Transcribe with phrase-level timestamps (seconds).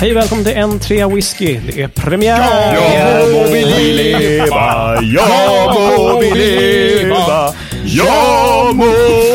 [0.00, 1.60] Hej och välkommen till en trea whisky.
[1.66, 2.74] Det är premiär!
[2.74, 8.92] Ja må vi leva, ja må vi leva, ja må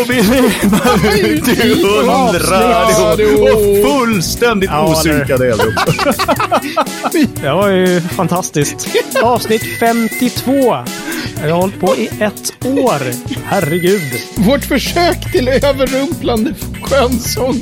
[0.08, 5.74] vi leva ut i hundrade och fullständigt Ja, osynkade Eldrup.
[7.42, 8.88] Det var ju fantastiskt.
[9.22, 10.76] Avsnitt 52.
[11.48, 13.02] Jag har hållit på i ett år.
[13.46, 14.02] Herregud.
[14.36, 17.62] Vårt försök till överrumplande skönsång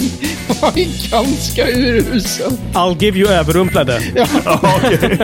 [0.61, 0.71] var
[1.11, 2.51] ganska urusel.
[2.73, 4.01] I'll give you överrumplade.
[4.15, 4.25] Ja,
[4.77, 5.19] okej.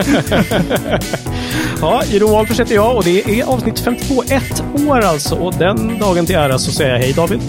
[1.80, 4.22] Ja, Jeroen Wahlfors heter jag och det är avsnitt 52.
[4.22, 5.34] Ett år alltså.
[5.34, 7.40] Och den dagen till ära så säger jag hej David.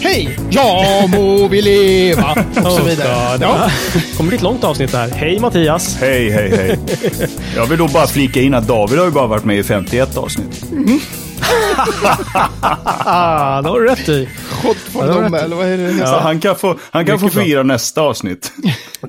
[0.00, 0.38] Hej!
[0.50, 2.44] Ja må vi leva!
[2.64, 3.38] Och så vidare.
[3.40, 3.70] Ja.
[4.16, 5.08] kommer bli ett långt avsnitt det här.
[5.10, 5.96] Hej Mattias.
[6.00, 6.78] Hej, hej, hej.
[7.56, 10.16] Jag vill då bara flika in att David har ju bara varit med i 51
[10.16, 10.64] avsnitt.
[13.08, 14.28] Ah, det har du rätt i.
[14.58, 15.98] Skott från dem, eller vad är det?
[16.06, 17.44] Så han kan få, han kan få Mycket bra.
[17.44, 18.52] fira nästa avsnitt.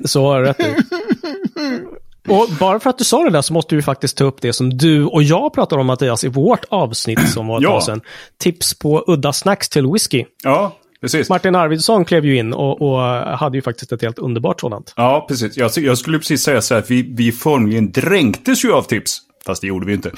[0.04, 0.74] Så har du rätt i.
[2.28, 4.52] Och bara för att du sa det där så måste vi faktiskt ta upp det
[4.52, 7.70] som du och jag pratade om Mattias i vårt avsnitt som var ett Ja.
[7.70, 8.00] tag sedan.
[8.40, 10.24] Tips på udda snacks till whisky.
[10.44, 11.28] Ja, precis.
[11.28, 12.98] Martin Arvidsson klev ju in och, och
[13.38, 14.94] hade ju faktiskt ett helt underbart sådant.
[14.96, 15.56] Ja, precis.
[15.56, 19.18] Jag, jag skulle precis säga så här att vi, vi formligen dränktes ju av tips.
[19.46, 20.10] Fast det gjorde vi inte.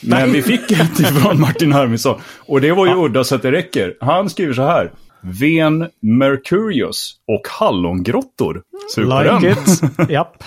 [0.00, 2.20] Men vi fick ett från Martin Arvidsson.
[2.38, 3.94] Och det var ju udda så att det räcker.
[4.00, 4.92] Han skriver så här.
[5.22, 8.62] Ven Mercurius och hallongrottor.
[8.96, 9.40] Den.
[9.42, 9.82] Like it.
[10.10, 10.44] Japp.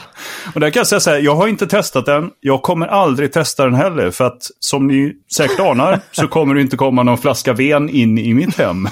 [0.53, 2.30] Och där kan jag säga så här, jag har inte testat den.
[2.39, 4.11] Jag kommer aldrig testa den heller.
[4.11, 8.17] För att som ni säkert anar så kommer det inte komma någon flaska ven in
[8.17, 8.88] i mitt hem.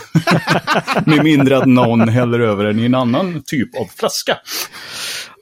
[1.05, 4.37] Med mindre att någon häller över den i en annan typ av flaska.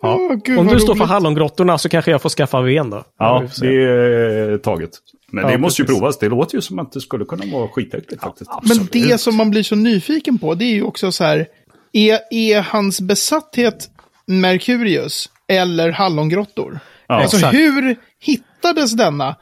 [0.02, 1.10] Åh, gud, Om du står för roligt.
[1.10, 3.04] hallongrottorna så kanske jag får skaffa ven då.
[3.20, 4.90] Ja, det är taget.
[5.32, 6.00] Men Ja, det måste ju precis.
[6.00, 6.20] provas.
[6.20, 8.52] Det låter ju som att det skulle kunna vara skitäckligt faktiskt.
[8.64, 11.48] Men det som man blir så nyfiken på, det är ju också så här.
[11.94, 13.90] Är, är hans besatthet
[14.28, 16.80] Mercurius eller hallongrottor?
[17.08, 17.16] Ja.
[17.22, 17.54] alltså Exakt.
[17.58, 19.36] hur hittades denna?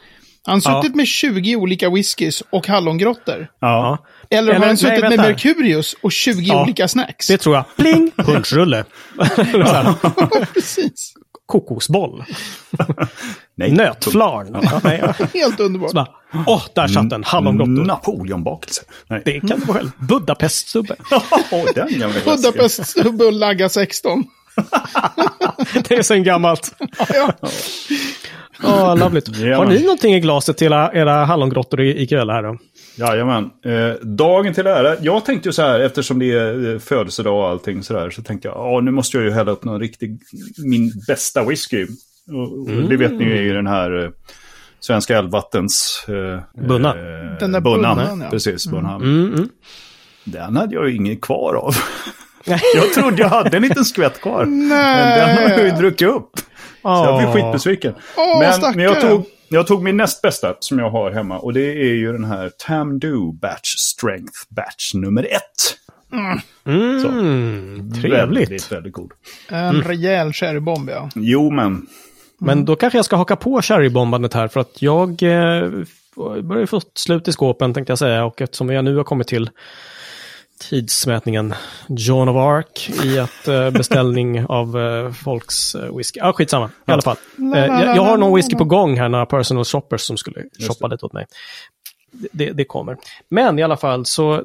[0.47, 0.81] Han har Ja.
[0.83, 3.47] suttit med 20 olika whiskys och hallongrottor.
[3.59, 3.97] Ja.
[4.29, 5.23] Eller, har han nej, suttit med vänta.
[5.23, 6.63] Mercurius och 20 Ja.
[6.63, 7.27] olika snacks?
[7.27, 7.65] Det tror jag.
[7.77, 8.11] Pling!
[8.17, 8.83] Punschrulle.
[10.53, 11.13] Precis.
[11.45, 12.23] Kokosboll.
[13.57, 13.71] Nej.
[13.71, 14.57] Nötflarn.
[14.83, 15.13] Ja, ja.
[15.33, 16.09] Helt underbart.
[16.47, 17.23] Åh, där satt den.
[17.23, 17.85] Hallongrottor.
[17.85, 18.81] Napoleonbakelse.
[19.25, 19.91] Det kan du själv.
[19.99, 20.95] Budapeststubbe.
[21.09, 22.11] Klassiken.
[22.25, 24.23] Budapeststubbe och Lagga 16.
[25.87, 26.75] Det är sen gammalt.
[27.13, 27.33] Ja.
[28.63, 29.27] Åh, lovligt.
[29.37, 29.57] Ja.
[29.57, 32.57] Har ni någonting i glaset till era, era hallongrottor i- ikväll här då?
[32.95, 33.43] Jajamän.
[33.65, 34.95] Eh, dagen till ära.
[35.01, 38.21] Jag tänkte ju så här, eftersom det är eh, födelsedag och allting så där, så
[38.21, 40.19] tänkte jag, ja nu måste jag ju hälla upp någon riktig,
[40.57, 41.87] min bästa whisky.
[42.31, 44.09] Och, och Det vet ni ju är ju den här eh,
[44.79, 46.05] Svenska Älvvattens...
[46.07, 46.89] Eh, Bunna.
[46.89, 48.29] Eh, Den där bunnan, bunnan, ja.
[48.29, 49.01] Precis, bunnan.
[49.01, 49.49] Mm, mm.
[50.23, 51.75] Den hade jag ju ingen kvar av.
[52.45, 52.59] Nej.
[52.75, 54.45] Jag trodde jag hade en liten skvätt kvar.
[54.45, 54.69] Men
[55.19, 56.31] den har jag ju druckit upp.
[56.81, 57.33] Så jag Åh.
[57.33, 57.93] skitbesviken.
[58.17, 58.75] Åh, men, stackare.
[58.75, 61.39] men jag, tog, jag tog min näst bästa som jag har hemma.
[61.39, 65.77] Och det är ju den här Tamdo Batch Strength Batch nummer ett.
[66.65, 68.49] Mm, trevligt.
[68.49, 69.11] Väldigt, väldigt god.
[69.49, 71.09] En rejäl sherrybomb, ja.
[71.15, 71.87] Jo, men
[72.37, 75.69] Men då kanske jag ska haka på cherrybombandet här för att jag eh,
[76.41, 79.49] börjar få slut i skåpen tänkte jag säga och eftersom jag nu har kommit till
[80.59, 81.53] tidsmätningen
[81.87, 86.19] Joan of Arc i att eh, beställning av eh, folks eh, whisky.
[86.19, 86.69] Ja, skitsamma.
[86.87, 87.17] I alla fall.
[87.55, 90.87] Eh, jag, jag har någon whisky på gång här, några personal shoppers som skulle shoppa
[90.87, 91.25] lite åt mig.
[92.31, 92.97] Det, det kommer.
[93.29, 94.41] Men i alla fall så eh,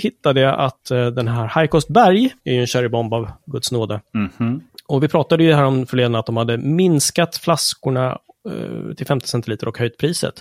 [0.00, 3.72] hittade jag att eh, den här High Coast Berg är ju en cherrybomb av Guds
[3.72, 4.00] nåde.
[4.14, 4.60] mhm.
[4.88, 9.28] Och vi pratade ju här om förleden att de hade minskat flaskorna eh, till 50
[9.28, 10.34] centiliter och höjt priset.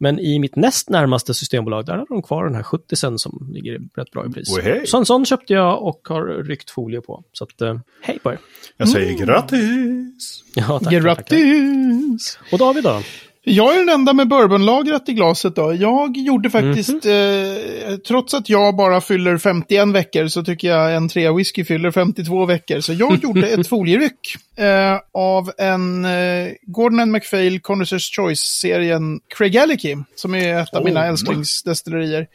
[0.00, 3.50] Men i mitt näst närmaste systembolag, där har de kvar den här 70 sen som
[3.52, 4.56] ligger rätt bra i pris.
[4.56, 4.86] Oj, hej.
[4.86, 7.24] Så en sån köpte jag och har ryckt folie på.
[7.32, 8.38] Så att, eh, hej på er!
[8.76, 10.44] jag säger grattis.
[10.54, 11.02] Ja, tack, tack, tack.
[11.02, 12.38] Grattis!
[12.52, 13.02] Och David då?
[13.50, 15.74] Jag är den enda med bourbonlagrat i glaset då.
[15.74, 21.08] Jag gjorde faktiskt, eh, trots att jag bara fyller 51 veckor så tycker jag en
[21.08, 22.80] trea whisky fyller 52 veckor.
[22.80, 30.34] Så jag gjorde ett folieryck eh, av en eh, Gordon MacPhail Connoisseurs Choice-serien Craigellachie, som
[30.34, 31.08] är ett av mina Oh.
[31.08, 32.26] älsklingsdestillerier.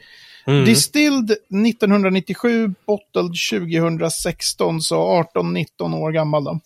[0.46, 0.64] Mm.
[0.64, 6.60] Distilled 1997, bottled 2016, så 18-19 år gammal då.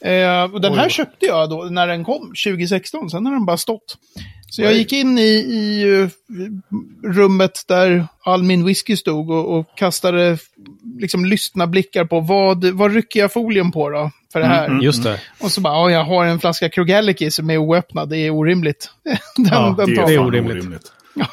[0.00, 0.90] Eh, och den här Oj.
[0.90, 3.10] köpte jag då när den kom, 2016.
[3.10, 3.98] Sen har den bara stått.
[4.50, 6.08] Så jag gick in i, i eh,
[7.08, 10.38] rummet där all min whisky stod och, och kastade
[10.98, 14.66] liksom lystna blickar på vad, vad rycker jag folien på då för det här.
[14.66, 15.20] Mm, Just det.
[15.40, 18.90] Och så bara, ja, jag har en flaska Krogaliki som är oöppnad, det är orimligt.
[19.36, 20.92] den, Ja, den Det är, det är fan orimligt.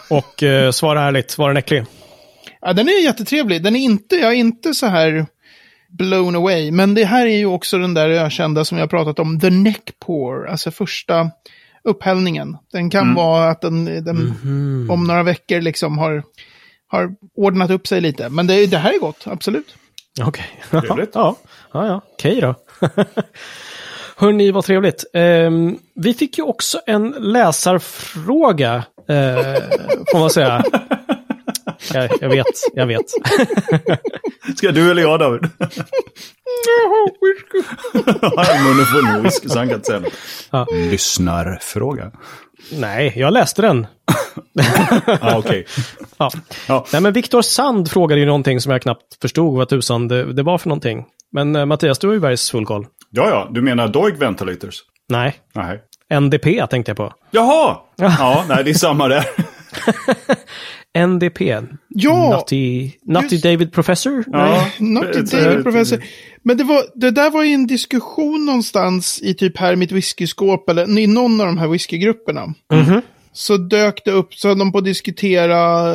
[0.09, 1.85] Och eh, svara ärligt, var den äcklig?
[2.61, 3.63] Ja, den är jättetrevlig.
[3.63, 5.25] Den är inte, jag är inte så här
[5.97, 6.71] blown away.
[6.71, 9.91] Men det här är ju också den där ökända som jag pratat om, the neck
[10.05, 11.29] pour, alltså första
[11.83, 12.57] upphällningen.
[12.71, 13.15] Den kan Mm.
[13.15, 14.87] vara att den, den Mhm.
[14.91, 16.23] om några veckor liksom har,
[16.87, 18.29] har ordnat upp sig lite.
[18.29, 19.75] Men det, det här är gott, absolut.
[20.21, 20.45] Okej.
[20.69, 21.11] Trevligt.
[21.13, 21.35] ja,
[21.73, 22.01] ja, ja.
[22.13, 22.55] okej då.
[24.17, 25.05] Hörni, vad trevligt.
[25.13, 28.75] Ehm, vi fick ju också en läsarfråga,
[29.09, 29.63] eh,
[30.11, 30.63] får man säga.
[31.93, 33.05] Jag, jag vet, jag vet.
[34.57, 35.41] Ska du eller jag David?
[38.21, 40.13] Han har munnen full med whisky så han kan inte säga något.
[40.51, 40.67] Ja.
[40.73, 42.11] Lyssnarfråga.
[42.71, 43.87] Nej, jag läste den.
[45.21, 45.65] Ja, okej.
[46.17, 46.31] Ja.
[46.67, 46.85] Ja.
[46.93, 50.43] Nej, men Viktor Sand frågade ju någonting som jag knappt förstod vad tusan det, det
[50.43, 51.05] var för någonting.
[51.31, 52.85] Men eh, Mattias, du har ju bergs full koll.
[53.09, 54.79] Ja, ja, du menar Doig Ventilators?
[55.09, 55.79] Nej, Nej.
[56.21, 57.13] NDP tänkte jag på.
[57.31, 57.77] Jaha!
[57.95, 59.25] Ja, nej, det är samma där.
[61.07, 61.41] NDP.
[61.89, 64.23] Ja, Nutty, Nutty just- David Professor?
[64.31, 64.55] Ja.
[64.55, 66.03] eh, David Professor.
[66.43, 69.91] Men det, var, det där var ju en diskussion någonstans i typ här i mitt
[69.91, 72.53] whiskyskåp, eller i någon av de här whiskygrupperna.
[72.73, 73.01] Mhm.
[73.33, 75.91] Så dök det upp, så höll de på att diskutera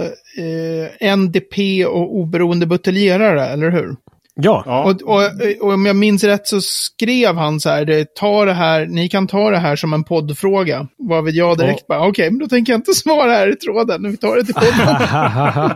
[0.99, 3.97] eh, NDP och oberoende buteljerare, eller hur?
[4.43, 4.63] Ja.
[4.67, 4.85] Ja.
[4.85, 5.23] Och, och,
[5.61, 9.09] och om jag minns rätt så skrev han så här, det, ta det här, ni
[9.09, 10.87] kan ta det här som en poddfråga.
[10.99, 14.11] Vad vill jag direkt bara, okej, men då tänker jag inte svara här i tråden,
[14.11, 15.71] vi tar det till podden.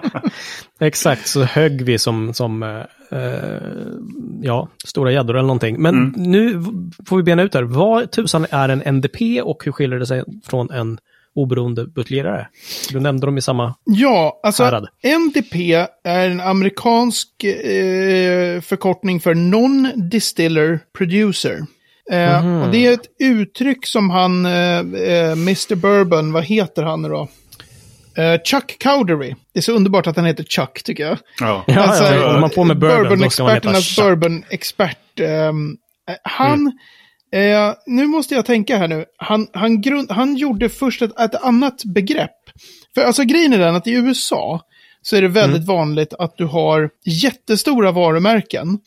[0.81, 3.59] Exakt, så högg vi som, som eh, eh,
[4.43, 5.83] ja, stora gäddor eller någonting.
[5.83, 6.65] Men nu v-
[7.09, 7.63] får vi bena ut här.
[7.63, 10.99] Vad tusan är en NDP och hur skiljer det sig från en
[11.35, 12.49] oberoende buteljerare?
[12.91, 13.75] Du nämnde dem i samma...
[13.85, 14.89] Ja, alltså Härad.
[15.29, 15.55] NDP
[16.05, 21.67] är en amerikansk eh, förkortning för Non-Distiller Producer.
[22.11, 25.75] Eh, och det är ett uttryck som han, eh, eh, Mr.
[25.75, 27.29] Bourbon, vad heter han nu då?
[28.23, 29.35] Eh, Chuck Cowdery.
[29.53, 31.19] Det är så underbart att han heter Chuck, tycker jag.
[31.41, 31.65] Ja.
[31.67, 34.05] Ja, Alltså, ja, håller man på med bourbon, då ska man heta Chuck.
[34.05, 35.21] bourbon-expert.
[35.21, 35.53] eh,
[36.23, 36.79] han,
[37.35, 39.05] eh, nu måste jag tänka här nu.
[39.17, 42.31] Han, han, grund, han gjorde först ett, ett annat begrepp.
[42.95, 44.61] För alltså grejen är den att i USA
[45.03, 48.79] så är det väldigt vanligt att du har jättestora varumärken.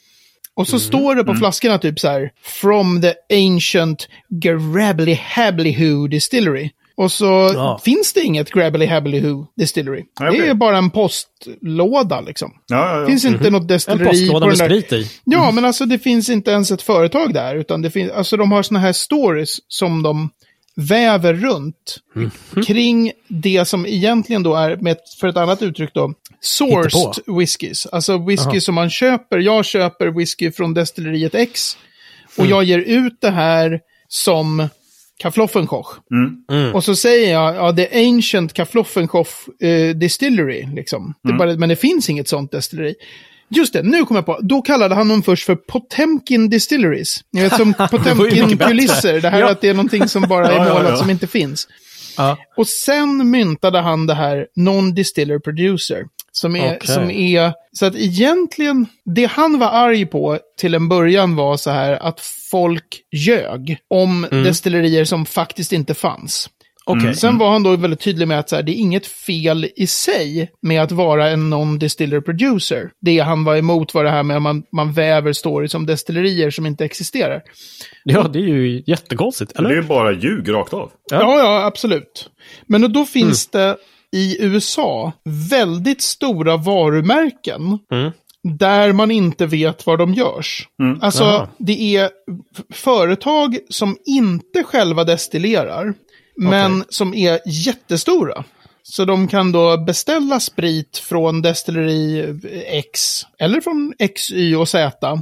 [0.53, 3.13] Och så står det på flaskorna typ så här, from the
[3.45, 6.69] ancient Grabbly Habblyhoo Distillery.
[6.97, 7.79] Och så Ja.
[7.83, 10.03] finns det inget Grabbly Habblyhoo Distillery.
[10.19, 12.51] Nej, Det är bara en postlåda liksom.
[12.67, 13.07] Ja, ja, Det ja.
[13.07, 15.11] finns inte något En destilleri postlåda på med sprit i.
[15.23, 18.51] Ja, men alltså det finns inte ens ett företag där, utan det finns, alltså de
[18.51, 20.29] har såna här stories som de
[20.75, 21.97] väver runt
[22.67, 27.85] kring det som egentligen då är, med för ett annat uttryck då, sourced whiskys.
[27.85, 28.59] Alltså whisky Aha.
[28.59, 29.37] som man köper.
[29.37, 31.77] Jag köper whisky från destilleriet X
[32.37, 34.67] och jag ger ut det här som
[35.17, 35.87] Kaffloffenkoch.
[36.51, 36.75] Mm.
[36.75, 39.27] Och så säger jag, ja, det är Ancient Kaffloffenkoch
[39.63, 41.13] eh, Distillery, liksom.
[41.23, 42.95] Det är bara, men det finns inget sånt destilleri.
[43.49, 44.39] Just det, nu kommer jag på.
[44.41, 47.19] Då kallade han dem först för Potemkin Distilleries.
[47.31, 49.21] Ni vet som Potemkin-kulisser.
[49.21, 49.51] Det här Ja.
[49.51, 50.95] att det är någonting som bara är Ja, ja, målat ja.
[50.97, 51.67] som inte finns.
[52.17, 52.37] Ja.
[52.57, 56.05] Och sen myntade han det här Non-Distiller Producer.
[56.41, 56.87] Som är, Okej.
[56.87, 58.85] som är, så att egentligen,
[59.15, 62.19] det han var arg på till en början var så här att
[62.51, 64.43] folk ljög om Mm.
[64.43, 66.49] destillerier som faktiskt inte fanns.
[66.85, 67.15] Okej.
[67.15, 69.87] Sen var han då väldigt tydlig med att så här, det är inget fel i
[69.87, 72.89] sig med att vara en non-distiller producer.
[73.01, 76.49] Det han var emot var det här med att man, man väver stories om destillerier
[76.49, 77.41] som inte existerar.
[78.03, 79.75] Ja, det är ju jättekonstigt, Det är eller?
[79.75, 80.91] ju bara ljug rakt av.
[81.11, 81.17] Ja.
[81.21, 82.29] Ja, ja, absolut.
[82.67, 83.77] Men då, då finns det
[84.15, 85.11] i USA
[85.49, 88.11] väldigt stora varumärken Mm.
[88.43, 90.67] där man inte vet var de görs.
[91.01, 91.47] Alltså, Aha.
[91.57, 92.09] det är
[92.73, 95.93] företag som inte själva destillerar,
[96.37, 98.43] men som är jättestora.
[98.83, 102.25] Så de kan då beställa sprit från destilleri
[102.67, 105.21] X, eller från X, Y och Z.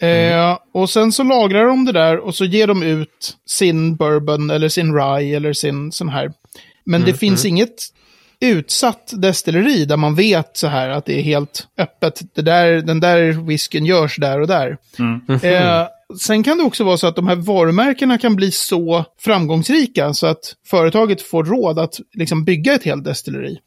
[0.00, 4.50] Eh, och sen så lagrar de det där och så ger de ut sin bourbon
[4.50, 6.32] eller sin rye eller sin sån här.
[6.88, 7.86] Men det finns inget
[8.40, 12.20] utsatt destilleri där man vet så här att det är helt öppet.
[12.34, 14.76] Det där, den där whisken görs där och där.
[15.42, 15.86] Eh,
[16.20, 20.26] sen kan det också vara så att de här varumärkena kan bli så framgångsrika så
[20.26, 23.58] att företaget får råd att liksom bygga ett helt destilleri.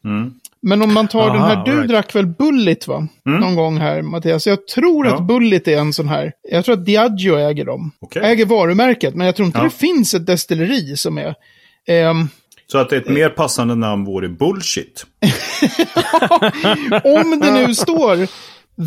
[0.62, 1.88] Men om man tar den här, Aha, du right.
[1.88, 3.08] drack väl Bullit va?
[3.24, 4.46] Någon gång här Mattias.
[4.46, 5.14] Jag tror Ja.
[5.16, 7.92] att Bullit är en sån här, jag tror att Diageo äger dem.
[8.00, 8.22] Okej.
[8.24, 9.64] Äger varumärket, men jag tror inte Ja.
[9.64, 11.34] det finns ett destilleri som är...
[11.86, 12.28] ehm,
[12.72, 15.06] Så att ett mer passande namn vore bullshit.
[17.04, 18.16] om det nu står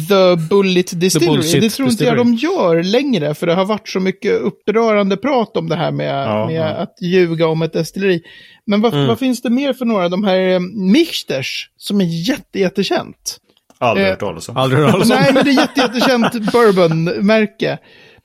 [0.10, 3.90] The Bullet Distillery, Bullshit det tror inte jag de gör längre, för det har varit
[3.90, 6.66] så mycket upprörande prat om det här med, Ja, med ja.
[6.66, 8.22] att ljuga om ett destilleri.
[8.66, 9.08] Men vad, Mm.
[9.08, 10.10] vad finns det mer för några?
[10.10, 10.60] De här eh,
[10.92, 13.38] Michters, som är jätte, jättekänt.
[13.78, 14.58] Aldrig Eh, hört talas om.
[14.58, 15.16] Aldrig hört talas om.
[15.22, 17.78] Nej, men det är jätte, jättekänt bourbonmärke.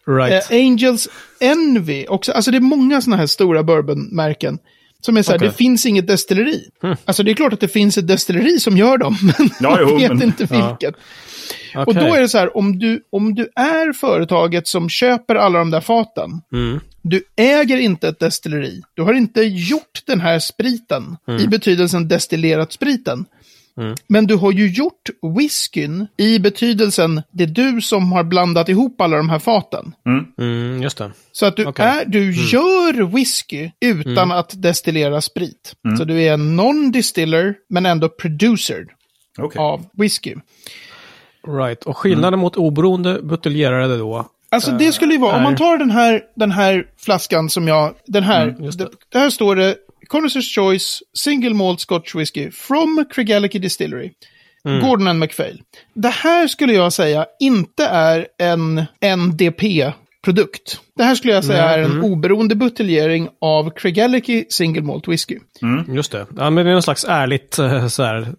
[0.06, 0.50] Right.
[0.50, 1.08] Eh, Angels
[1.40, 4.58] Envy, också, alltså det är många sådana här stora bourbonmärken.
[5.00, 5.48] Som är så här, Okej.
[5.48, 6.64] det finns inget destilleri.
[7.04, 9.96] Alltså det är klart att det finns ett destilleri som gör dem, men Ja, jo,
[9.98, 10.68] vet men- inte Ja.
[10.78, 10.94] vilket.
[11.86, 15.58] Och då är det så här, om du, om du är företaget som köper alla
[15.58, 16.80] de där faten, Mm.
[17.02, 18.82] du äger inte ett destilleri.
[18.94, 23.24] Du har inte gjort den här spriten i betydelsen destillerat spriten.
[23.76, 23.94] Mm.
[24.06, 29.00] Men du har ju gjort whiskyn i betydelsen det är du som har blandat ihop
[29.00, 29.94] alla de här faten.
[30.38, 31.10] Mm, just det.
[31.32, 31.86] Så att du, Okej.
[31.86, 35.74] är, du gör whisky utan att destillera sprit.
[35.98, 38.86] Så du är en non-distiller men ändå producer
[39.38, 39.58] Okej.
[39.60, 40.34] av whisky.
[41.48, 41.82] Right.
[41.82, 44.26] Och skillnaden mot oberoende buteljerare då?
[44.52, 47.94] Alltså det skulle ju vara, om man tar den här, den här flaskan som jag,
[48.06, 48.88] den här, Mm, det.
[49.08, 49.76] det här står det
[50.12, 54.10] Connoisseur's Choice Single Malt Scotch Whisky from Craigellachie Distillery.
[54.64, 54.80] Mm.
[54.80, 55.62] Gordon and MacPhail.
[55.94, 58.84] Det här skulle jag säga inte är en
[59.74, 60.80] NDP-produkt.
[60.96, 61.92] Det här skulle jag säga är Mm.
[61.98, 65.38] en oberoende buteljering av Craigellachie Single Malt Whisky.
[65.88, 66.26] Just det.
[66.36, 68.34] Ja, men det är någon slags ärligt, eh, så här,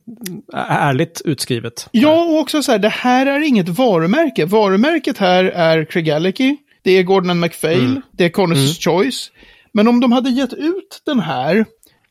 [0.67, 1.87] ärligt utskrivet.
[1.91, 4.45] Ja, och också så här, det här är inget varumärke.
[4.45, 8.01] Varumärket här är Craigellachie, det är Gordon and MacPhail, Mm.
[8.11, 9.31] det är Connoisseur's Choice.
[9.73, 11.65] Men om de hade gett ut den här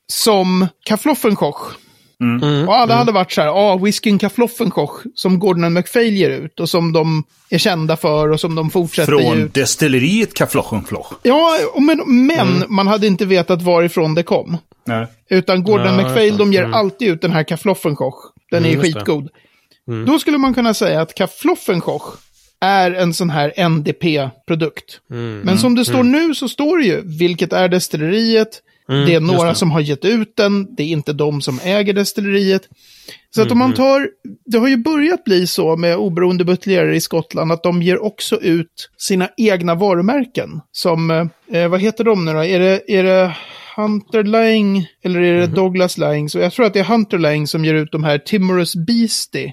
[0.06, 1.60] som Kaffloffenkoch,
[2.22, 2.68] Mm.
[2.68, 6.60] och alla hade varit så här, ja, ah, whiskyn Kaffloffenkoch, som Gordon MacPhail ger ut
[6.60, 9.54] och som de är kända för och som de fortsätter ge Från ut.
[9.54, 11.12] destilleriet Kaflochenfloch.
[11.22, 12.74] Ja, men, men Mm.
[12.74, 14.56] man hade inte vetat varifrån det kom.
[14.86, 15.06] Nej.
[15.30, 16.30] Utan Gordon just det.
[16.30, 16.74] de ger Mm.
[16.74, 18.32] alltid ut den här Kaffloffenkoch.
[18.50, 19.28] Den är Mm, skitgod.
[20.06, 22.16] Då skulle man kunna säga att Kaffloffenkoch
[22.60, 25.00] är en sån här NDP-produkt.
[25.10, 25.40] Mm.
[25.40, 28.62] Men som det står nu så står det ju vilket är destilleriet.
[28.86, 29.54] det är Mm, några det.
[29.54, 30.74] som har gett ut den.
[30.74, 32.62] Det är inte de som äger destilleriet.
[33.34, 34.08] Så att om Mm, man tar,
[34.46, 38.40] det har ju börjat bli så med oberoende buteljerare i Skottland att de ger också
[38.40, 40.60] ut sina egna varumärken.
[40.72, 41.10] Som,
[41.52, 42.44] eh, vad heter de nu då?
[42.44, 43.36] Är det, är det
[43.76, 45.54] Hunter Lang eller är det Mhm.
[45.54, 46.28] Douglas Lang?
[46.28, 49.52] Så jag tror att det är Hunter Lang som ger ut de här Timorous Beastie,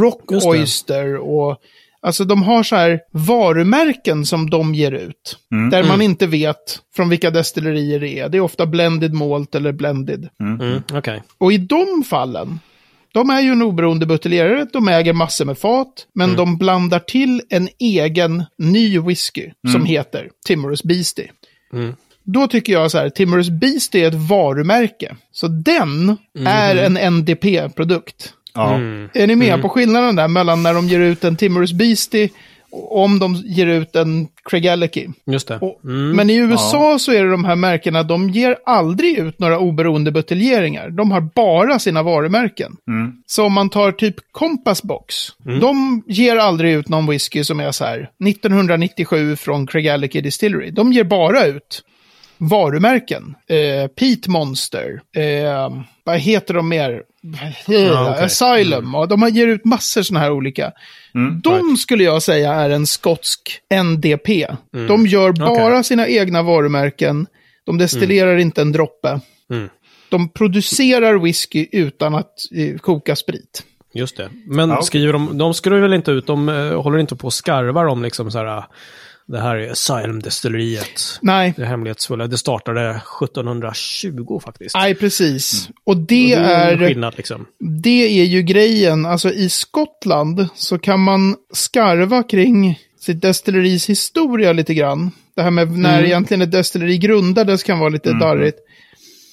[0.00, 0.50] Rock Just det.
[0.50, 1.56] Oyster och
[2.02, 5.38] Alltså de har så här varumärken som de ger ut.
[5.70, 8.28] Där man inte vet från vilka destillerier det är.
[8.28, 10.28] Det är ofta blended malt eller blended.
[10.40, 11.22] Mm, Okej.
[11.38, 12.60] Och i de fallen,
[13.12, 17.42] de är ju en oberoende buteljerare, de äger massor med fat, men de blandar till
[17.48, 21.30] en egen ny whisky som heter Timorous Beastie.
[21.72, 21.94] Mm.
[22.24, 25.16] Då tycker jag så här, Timorous Beastie är ett varumärke.
[25.32, 28.34] Så den är en NDP-produkt.
[28.58, 28.74] Ja.
[28.74, 29.08] Mm.
[29.14, 32.28] Är ni med på skillnaden där mellan när de ger ut en Timorous Beastie
[32.70, 35.08] och om de ger ut en Craigellachie?
[35.26, 35.58] Just det.
[35.58, 36.16] Och, Mm.
[36.16, 40.10] Men i USA så är det de här märkena, de ger aldrig ut några oberoende
[40.12, 40.90] buteljeringar.
[40.90, 42.76] De har bara sina varumärken.
[43.26, 45.14] Så om man tar typ Compass Box,
[45.60, 50.70] de ger aldrig ut någon whisky som är så här 1997 från Craigellachie Distillery.
[50.70, 51.82] De ger bara ut
[52.38, 53.34] varumärken.
[53.48, 57.02] Eh, Pete Monster, eh, vad heter de mer?
[57.66, 58.24] Ja, okej.
[58.24, 60.72] Asylum, och de ger ut massor sådana här olika.
[61.42, 64.46] de skulle jag säga är en skotsk NDP.
[64.88, 67.26] De gör bara sina egna varumärken.
[67.66, 69.20] De destillerar inte en droppe.
[69.50, 69.68] Mm.
[70.10, 73.62] De producerar whisky utan att eh, koka sprit.
[73.94, 74.30] Just det.
[74.46, 77.32] Men Ja, skriver de, de skriver väl inte ut, de eh, håller inte på och
[77.32, 78.64] skarvar om liksom så här,
[79.28, 81.18] det här är Asylum-destilleriet.
[81.22, 82.26] Nej, Det hemlighetsfulla.
[82.26, 84.74] Det startade 1720 faktiskt.
[84.74, 85.68] nej precis.
[85.84, 87.46] Och Och det en är, skillnad liksom.
[87.82, 89.06] det är ju grejen.
[89.06, 95.10] Alltså i Skottland så kan man skarva kring sitt destilleris historia lite grann.
[95.36, 98.58] Det här med när egentligen ett destilleri grundades kan vara lite darrigt.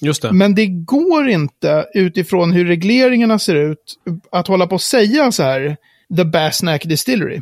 [0.00, 0.32] Just det.
[0.32, 3.94] Men det går inte utifrån hur regleringarna ser ut
[4.32, 5.76] att hålla på och säga så här,
[6.16, 7.40] The Basnack Distillery.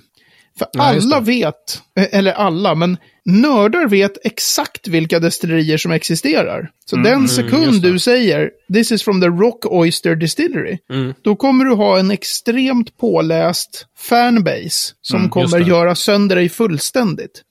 [0.58, 1.26] För just alla det.
[1.26, 2.96] vet, eh, eller alla, men
[3.26, 6.68] nördar vet exakt vilka destillerier som existerar.
[6.90, 7.90] Så den sekund Mm, det.
[7.90, 11.14] du säger “This is from the Rock Oyster Distillery” Mm.
[11.22, 15.66] då kommer du ha en extremt påläst fanbase som Mm, kommer det.
[15.68, 17.42] göra sönder dig fullständigt.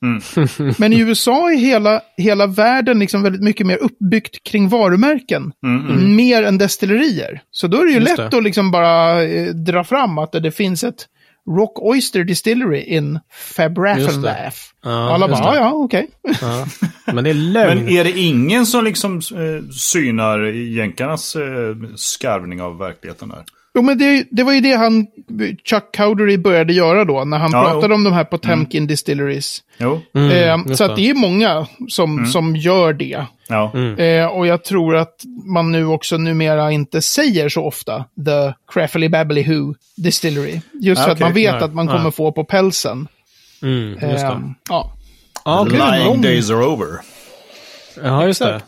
[0.77, 5.51] Men i USA är hela, hela världen liksom väldigt mycket mer uppbyggt kring varumärken.
[6.15, 7.41] Mer än destillerier.
[7.51, 8.37] Så då är det ju Just lätt det.
[8.37, 11.05] att liksom bara eh, dra fram att det finns ett
[11.49, 13.19] Rock Oyster Distillery in
[13.55, 14.55] Fabrafenlaugh.
[14.83, 16.09] Ja, alla bara, ja, okej.
[16.41, 16.65] Ja.
[17.05, 17.79] Men det är lögn.
[17.83, 23.43] Men är det ingen som liksom eh, synar jänkarnas eh, skarvning av verkligheten där?
[23.75, 25.07] Jo, men det, det var ju det han,
[25.69, 27.93] Chuck Cowdery började göra då, när han Ja, pratade jo.
[27.93, 29.63] om de här Potemkin Distilleries.
[29.77, 30.01] Jo.
[30.15, 30.31] Mm,
[30.69, 33.25] eh, så att det är många som, som gör det.
[33.47, 33.71] Ja.
[34.03, 35.15] Eh, och jag tror att
[35.45, 40.61] man nu också numera inte säger så ofta The Craffly Babbly Who Distillery.
[40.81, 41.25] Just Ah, för att okej.
[41.25, 41.95] man vet Nej, att man nej.
[41.95, 43.07] kommer få på pälsen.
[43.61, 44.11] Mm, just det.
[44.27, 44.39] Eh,
[44.69, 44.91] ja,
[45.43, 45.79] okej.
[45.79, 46.87] Lying Lying days are over.
[48.03, 48.61] Ja, just det.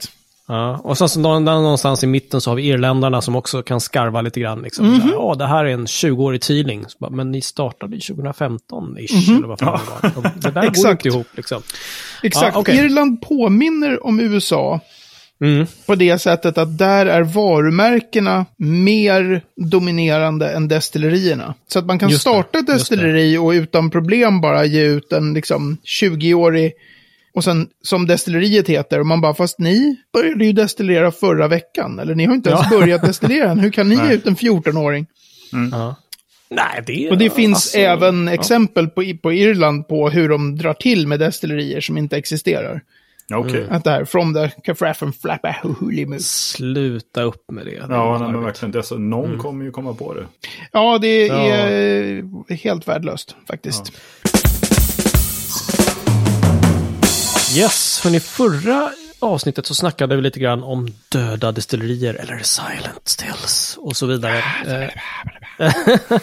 [0.48, 0.78] Ja.
[0.84, 4.40] Och sen så någonstans i mitten så har vi irländarna som också kan skarva lite
[4.40, 4.62] grann.
[4.62, 4.96] Liksom.
[4.96, 6.86] Så här, Ja, det här är en 20-årig tidning.
[7.00, 10.32] Bara, Men ni startade ju 2015-ish, eller vad fan det var.
[10.36, 11.62] Det där går inte ihop liksom.
[12.24, 12.56] Exakt.
[12.56, 12.78] Ah, okej.
[12.78, 14.80] Irland påminner om USA
[15.42, 15.66] Mm.
[15.86, 21.54] på det sättet att där är varumärkena mer dominerande än destillerierna.
[21.68, 25.34] Så att man kan Just starta ett destilleri och utan problem bara ge ut en
[25.34, 26.74] liksom 20-årig
[27.36, 32.00] och sen som destilleriet heter, och man bara, fast ni började ju destillera förra veckan.
[32.00, 32.80] Eller ni har inte ens Ja.
[32.80, 33.60] börjat destillera än.
[33.60, 35.06] Hur kan ni ge ut en 14-åring?
[35.72, 35.96] Ja.
[36.50, 38.34] Nej, det Och det finns alltså, även ja.
[38.34, 42.82] exempel på, på Irland på hur de drar till med destillerier som inte existerar.
[43.34, 43.66] Okej.
[43.70, 46.28] Att det här, from the Cafraffen Flappa Hulimus.
[46.50, 47.72] Sluta upp med det.
[47.72, 47.86] det.
[47.90, 48.72] Ja, nej, men verkligen.
[48.72, 50.26] Dessa, någon kommer ju komma på det.
[50.72, 51.36] Ja, det Ja.
[51.36, 53.92] är eh, helt värdelöst faktiskt.
[57.56, 63.78] Yes, hörni, förra avsnittet så snackade vi lite grann om döda destillerier eller silent stills
[63.82, 64.44] och så vidare.
[64.68, 64.90] Eh,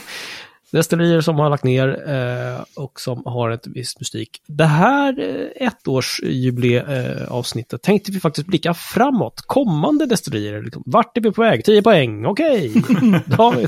[0.73, 4.43] Destillerier som har lagt ner eh, och som har ett visst mystik.
[4.47, 9.41] Det här eh, ettårsjubileavsnittet tänkte vi faktiskt blicka framåt.
[9.47, 10.63] Kommande destillerier.
[10.63, 10.83] Liksom.
[10.87, 11.65] Vart är vi på väg?
[11.65, 12.69] 10 poäng, okej.
[13.57, 13.67] Vi-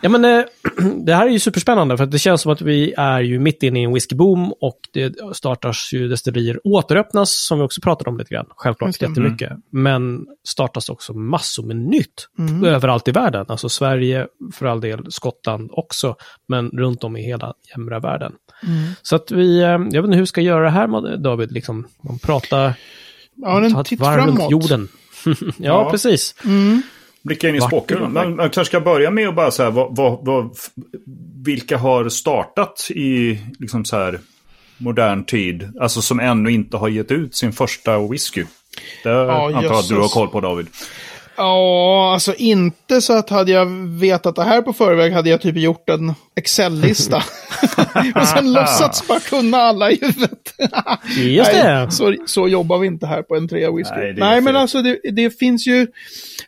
[0.00, 0.44] Ja, men eh,
[1.04, 3.80] det här är ju superspännande för det känns som att vi är ju mitt inne
[3.80, 8.34] i en whiskyboom och det startas ju destillerier, återöppnas som vi också pratade om lite
[8.34, 9.06] grann, självklart Just det.
[9.06, 9.52] jättemycket.
[9.70, 12.28] Men startas också massor med nytt
[12.64, 16.16] överallt i världen, alltså Sverige för all del, Skottland också,
[16.48, 18.32] men runt om i hela jämra världen.
[19.02, 21.86] Så att vi, eh, jag vet inte hur vi ska göra det här David, liksom,
[22.02, 22.74] man pratar,
[23.34, 24.50] Ja, en ta ett varv runt framåt.
[24.50, 24.88] jorden.
[25.40, 25.90] ja, Ja.
[25.90, 26.34] precis.
[27.28, 28.02] Blicka in i spåkulan.
[28.02, 30.56] på Man, man kanske ska börja med att bara säga vad, vad, vad,
[31.44, 34.20] vilka har startat i liksom så här
[34.78, 35.72] modern tid?
[35.80, 38.44] Alltså som ännu inte har gett ut sin första whisky.
[39.04, 40.66] Det Ja, antar jag att du har koll på David.
[41.36, 43.66] Ja, alltså inte så att hade jag
[44.00, 47.16] vetat det här på förväg hade jag typ gjort en Excel-lista.
[48.14, 50.54] och sen låtsats bara kunna alla i huvudet.
[51.18, 51.74] Just det.
[51.74, 53.94] Nej, så, så jobbar vi inte här på en trea whisky.
[53.96, 54.56] Nej, Nej, men fel.
[54.56, 55.86] alltså det, det finns ju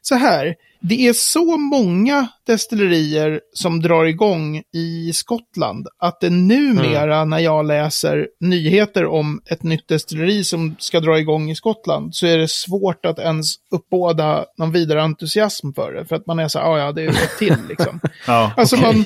[0.02, 0.54] så här.
[0.82, 7.66] Det är så många destillerier som drar igång i Skottland att det numera när jag
[7.66, 12.50] läser nyheter om ett nytt destilleri som ska dra igång i Skottland så är det
[12.50, 16.04] svårt att ens uppbåda någon vidare entusiasm för det.
[16.04, 18.00] För att man är så här, "Ah, ja det är ett till liksom.
[18.26, 18.86] Ja, Alltså okej.
[18.94, 19.04] man,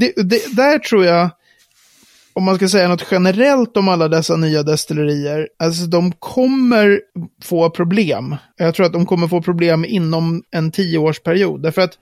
[0.00, 1.30] det, det, där tror jag,
[2.40, 7.00] om man ska säga något generellt om alla dessa nya destillerier, alltså de kommer
[7.42, 8.36] få problem.
[8.56, 11.62] Jag tror att de kommer få problem inom en tioårsperiod.
[11.62, 11.98] Därför att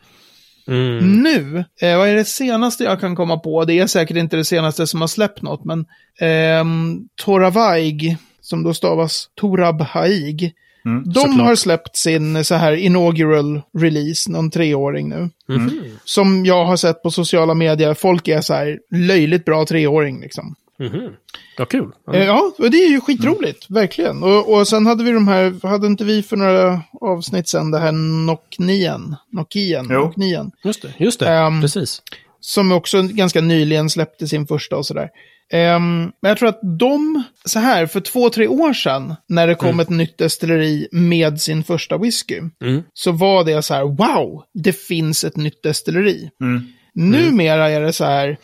[0.69, 1.23] Mm.
[1.23, 3.65] nu, eh, vad är det senaste jag kan komma på?
[3.65, 5.87] Det är säkert inte det senaste som har släppt något, men
[6.21, 10.53] ehm, Toravaig, som då stavas Torabhaig,
[10.89, 11.47] Mm, de såklart.
[11.47, 15.31] har släppt sin så här inaugural release, någon treåring nu.
[15.49, 15.71] Mhm.
[16.05, 20.55] Som jag har sett på sociala medier, folk är så här löjligt bra treåring liksom.
[20.81, 21.11] Mhm.
[21.57, 21.91] Ja, kul.
[22.13, 24.23] Eh, Ja, och det är ju skitroligt, verkligen.
[24.23, 27.79] Och, och sen hade vi de här, hade inte vi för några avsnitt sen det
[27.79, 27.93] här
[28.27, 30.01] Noknien, Nokien, Jo.
[30.01, 30.51] Noknien.
[30.65, 31.29] Just det, just det.
[31.29, 32.03] Ehm, precis.
[32.41, 35.09] Som också ganska nyligen släppte sin första och sådär.
[35.53, 39.55] Ehm, men jag tror att de, så här, för två, tre år sedan, när det
[39.55, 42.83] kom ett nytt destilleri med sin första whisky, Mm.
[42.95, 46.31] så var det så här, wow, det finns ett nytt destilleri.
[46.43, 46.67] Mm.
[46.95, 48.37] Numera är det så här,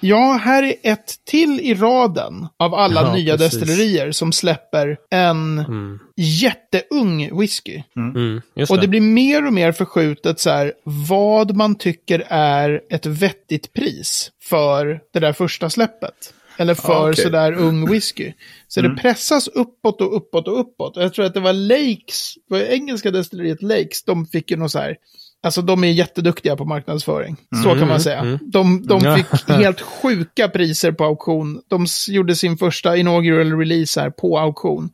[0.00, 3.60] ja, här är ett till i raden av alla Ja, nya precis.
[3.60, 5.98] destillerier som släpper en Mm.
[6.16, 7.82] jätteung whisky.
[7.96, 8.40] Mm.
[8.56, 8.82] Just Och det.
[8.82, 10.72] det blir mer och mer förskjutet så här,
[11.08, 16.32] vad man tycker är ett vettigt pris för det där första släppet.
[16.58, 17.24] Eller för Ja, okej.
[17.24, 18.32] sådär ung whisky.
[18.68, 20.96] Så det pressas uppåt och uppåt och uppåt.
[20.96, 24.78] Jag tror att det var Lakes, var engelska destilleriet Lakes, de fick ju något så
[24.78, 24.96] här,
[25.42, 27.36] alltså de är jätteduktiga på marknadsföring.
[27.64, 28.38] Så kan man säga.
[28.42, 29.16] De, de Ja.
[29.16, 31.60] fick helt sjuka priser på auktion.
[31.68, 34.90] De gjorde sin första inaugural release här på auktion.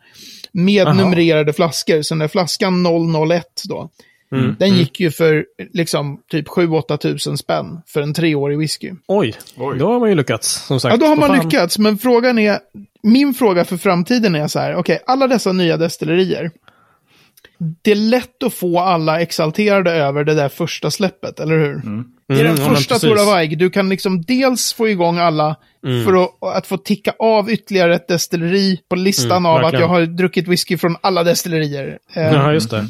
[0.52, 0.94] Med Aha.
[0.96, 2.86] numrerade flaskor, så den där flaskan
[3.30, 3.90] 001 då.
[4.32, 4.56] Mm.
[4.58, 8.92] Den gick ju för liksom typ 7-8 tusen spänn för en treårig whisky.
[9.08, 9.78] Oj, Oj.
[9.78, 10.66] då har man ju lyckats.
[10.66, 10.92] Som sagt.
[10.92, 11.44] Ja, då har man fan.
[11.44, 12.58] lyckats, men frågan är,
[13.02, 16.50] min fråga för framtiden är så här, okej, alla dessa nya destillerier,
[17.82, 21.74] det är lätt att få alla exalterade över det där första släppet, eller hur?
[22.28, 22.98] Det är den Mm, första.
[22.98, 23.58] Tora Weig.
[23.58, 26.04] Du kan liksom dels få igång alla Mm.
[26.04, 29.88] för att, att få ticka av ytterligare ett destilleri på listan Mm, av att jag
[29.88, 31.98] har druckit whisky från alla destillerier.
[32.14, 32.86] Eh, Ja, just det.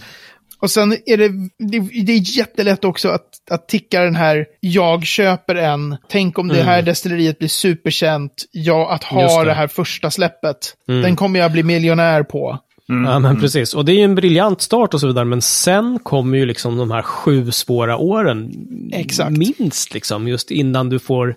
[0.60, 5.04] och sen är det, det, det är jättelätt också att, att ticka den här, jag
[5.06, 9.24] köper en, tänk om det här destilleriet blir superkänt, ja, att Mm.
[9.24, 9.34] Ha det.
[9.34, 9.46] Mm.
[9.46, 9.54] det.
[9.54, 12.58] här första släppet, den kommer jag bli miljonär på.
[12.86, 13.74] Ja, men precis.
[13.74, 16.76] Och det är ju en briljant start och så vidare, men sen kommer ju liksom
[16.76, 18.52] de här sju svåra åren.
[18.92, 19.36] Exakt.
[19.38, 21.34] Minst liksom, just innan du får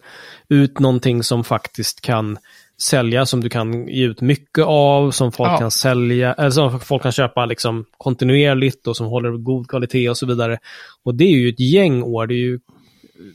[0.50, 2.38] ut någonting som faktiskt kan
[2.82, 5.58] sälja, som du kan ge ut mycket av, som folk Ja.
[5.58, 10.18] kan sälja, eller som folk kan köpa liksom kontinuerligt och som håller god kvalitet och
[10.18, 10.58] så vidare.
[11.04, 12.60] Och det är ju ett gäng år, det är ju,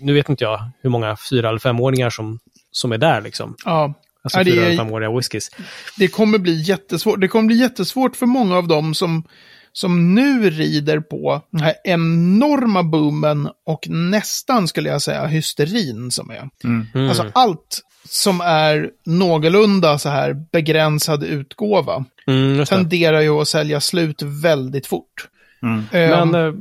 [0.01, 2.39] nu vet inte jag hur många fyra eller femåringar som,
[2.73, 3.55] som är där liksom.
[3.65, 3.95] Ja.
[4.23, 5.51] Alltså Ja, det femåriga whiskys.
[5.99, 7.21] det kommer bli jättesvårt.
[7.21, 9.25] Det kommer bli jättesvårt för många av dem som,
[9.73, 16.31] som nu rider på den här enorma boomen och nästan, skulle jag säga, hysterin som
[16.31, 16.49] är.
[16.65, 17.09] Mm.
[17.09, 24.23] Alltså allt som är någorlunda så här begränsad utgåva Mm, tenderar ju att sälja slut
[24.23, 25.29] väldigt fort.
[25.63, 26.53] Eh, Men eh,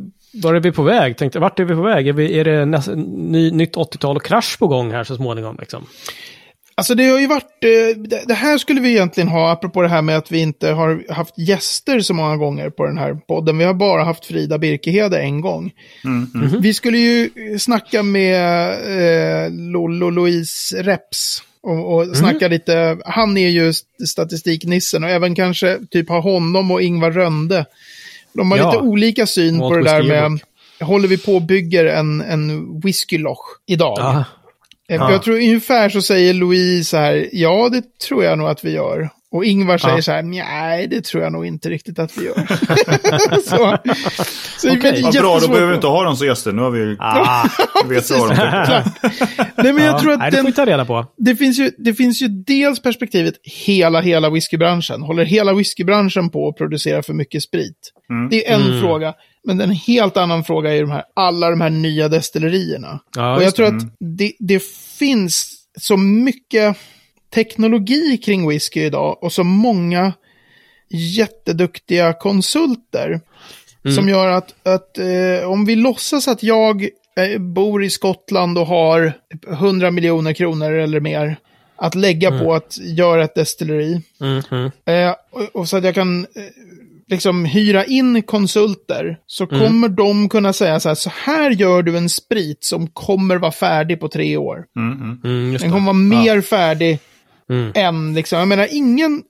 [0.44, 1.18] var är vi på väg?
[1.18, 2.08] Tänkte, vart är vi på väg?
[2.08, 5.58] Är, vi, är det näst, ny, nytt 80-tal och krasch på gång här så småningom?
[5.60, 5.86] Liksom?
[6.80, 10.02] Alltså det har ju varit, eh, det- här skulle vi egentligen ha, apropå det här
[10.02, 13.58] med att vi inte har haft gäster så många gånger på den här podden.
[13.58, 15.72] Vi har bara haft Frida Birkehede en gång.
[16.62, 18.70] Vi skulle ju snacka med
[19.46, 21.44] eh, Lollo Louise Reps.
[21.64, 26.72] Och, och snacka lite, han är ju st- statistiknissen och även kanske typ ha honom
[26.72, 27.66] och Ingvar Rönde.
[28.34, 28.72] De har Ja.
[28.72, 30.40] lite olika syn Malt på det där med,
[30.82, 33.96] håller vi på och bygger en, en whiskyloch idag?
[34.00, 34.24] Ja.
[34.90, 35.12] Eh, Ja.
[35.12, 38.72] Jag tror ungefär så säger Louise så här, ja det tror jag nog att vi
[38.72, 39.10] gör.
[39.32, 40.02] Och Ingvar säger Ja.
[40.02, 42.36] så här, nej det tror jag nog inte riktigt att vi gör.
[43.44, 43.78] så,
[44.58, 46.52] så det blir Vad bra, då behöver vi inte ha dem som gäster.
[46.52, 47.48] Nu har vi Ah,
[47.86, 48.36] vet vad de.
[49.64, 51.06] Nej men jag tror Nej, att det får vi ta reda på.
[51.18, 55.02] det, finns ju, det finns ju dels perspektivet hela, hela whiskybranschen.
[55.02, 57.92] Håller hela whiskybranschen på att producera för mycket sprit?
[58.30, 58.82] Det är en Mm.
[58.82, 59.14] fråga.
[59.44, 63.00] Men en helt annan fråga är de här, alla de här nya destillerierna.
[63.16, 64.64] Ja, och jag tror att det, det
[65.00, 66.78] finns så mycket
[67.34, 70.14] teknologi kring whisky idag och så många
[70.90, 73.22] jätteduktiga konsulter.
[73.86, 73.96] Mm.
[73.96, 76.84] Som gör att, att eh, om vi låtsas att jag
[77.18, 79.14] eh, bor i Skottland och har
[79.50, 81.38] 100 miljoner kronor eller mer
[81.76, 84.02] att lägga på att göra ett destilleri.
[84.20, 84.72] Mhm.
[84.86, 86.44] Eh, och, och så att jag kan eh,
[87.08, 89.18] liksom hyra in konsulter.
[89.28, 93.38] Så kommer de kunna säga så här, så här gör du en sprit som kommer
[93.38, 94.66] vara färdig på tre år.
[94.76, 97.00] Mm, just Den kommer vara mer färdig
[97.50, 97.72] Mm.
[97.76, 99.24] än, liksom, jag menar ingen,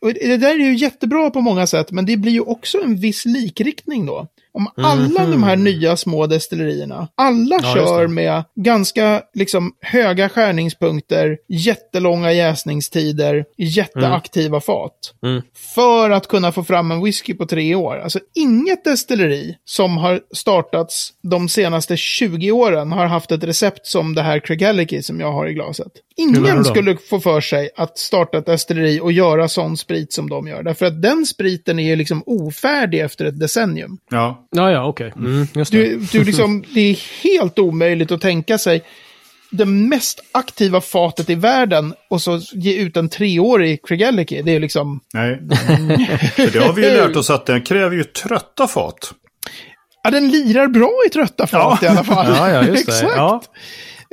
[0.00, 2.96] och det där är ju jättebra på många sätt, men det blir ju också en
[2.96, 4.28] viss likriktning då.
[4.54, 11.38] Om alla de här nya små destillerierna, alla Ja, kör med ganska liksom höga skärningspunkter,
[11.48, 15.14] jättelånga jäsningstider, jätteaktiva fat.
[15.22, 15.42] Mm.
[15.74, 17.98] För att kunna få fram en whisky på tre år.
[17.98, 24.14] Alltså inget destilleri som har startats de senaste 20 åren har haft ett recept som
[24.14, 25.92] det här Craigellachie som jag har i glaset.
[26.16, 30.48] Ingen skulle få för sig att starta ett destilleri och göra sån sprit som de
[30.48, 30.62] gör.
[30.62, 33.98] Därför att den spriten är ju liksom ofärdig efter ett decennium.
[34.10, 34.46] Ja.
[34.50, 35.12] Ja, ja, okej.
[35.16, 35.78] Mm, just det.
[35.78, 38.82] Du, du liksom, det är helt omöjligt att tänka sig
[39.50, 44.42] det mest aktiva fatet i världen och så ge ut en treårig Craigellachie.
[44.42, 45.00] Det är liksom...
[45.14, 45.40] Nej.
[46.36, 49.12] För det har vi ju lärt oss att den kräver ju trötta fat.
[50.04, 52.26] Ja, den lirar bra i trötta fat i alla fall.
[52.36, 52.92] Ja, ja, just det.
[52.96, 53.16] Exakt.
[53.16, 53.42] Ja,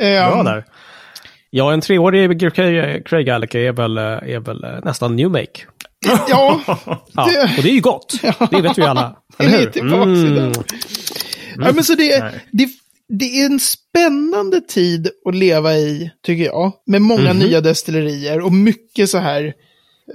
[0.02, 0.66] Ehm, bra där.
[1.50, 2.40] Ja, en treårig
[3.06, 5.62] Craig, Gallagher är väl, eh, är väl eh, nästan new make.
[6.30, 8.14] Ja, Ja, Det- och det är ju gott.
[8.52, 9.16] Det vet vi alla.
[9.38, 9.72] det Eller är hur?
[9.72, 11.66] tillbaka i Mm.
[11.68, 12.70] Ja, men så det, det,
[13.10, 16.72] det är en spännande tid att leva i, tycker jag.
[16.86, 17.40] Med många Mhm.
[17.40, 19.54] nya destillerier och mycket så här.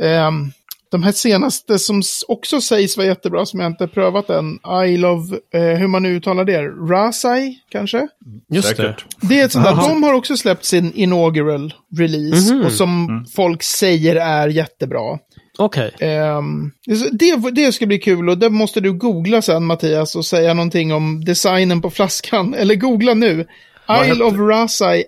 [0.01, 0.51] ehm,
[0.95, 4.59] de här senaste som också sägs vara jättebra, som jag inte prövat än.
[4.87, 8.09] Isle of, eh, hur man nu uttalar det, Rasai kanske?
[8.51, 8.77] Just det.
[8.77, 9.05] Säkert.
[9.21, 12.65] Det är ett sånt där, de har också släppt sin inaugural release Mhm.
[12.67, 15.19] och som folk säger är jättebra.
[15.59, 15.95] Okej.
[16.01, 16.71] Ehm,
[17.13, 20.93] det, det ska bli kul och det måste du googla sen Mattias och säga någonting
[20.93, 22.55] om designen på flaskan.
[22.59, 23.47] Eller googla nu.
[23.89, 25.05] Vad Isle of Rasai,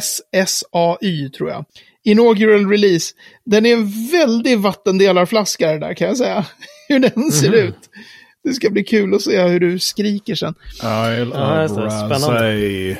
[0.00, 1.64] R-A-A-S-S-A-Y tror jag.
[2.04, 3.14] Inaugural release.
[3.44, 6.46] Den är en väldig vattendelarflaska det där kan jag säga.
[6.88, 7.90] Hur den ser ut.
[8.44, 10.54] Det ska bli kul att se hur du skriker sen.
[10.74, 11.68] Isle Ja.
[11.68, 12.96] Spännande.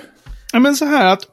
[0.53, 1.27] Ja, men så här att,